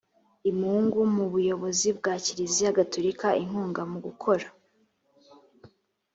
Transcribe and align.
imungu 0.51 0.99
mu 1.15 1.25
buyobozi 1.31 1.87
bwa 1.97 2.13
kiliziya 2.23 2.75
gatolika 2.77 3.27
inkunga 3.41 3.81
mu 3.91 3.97
gukora 4.05 4.47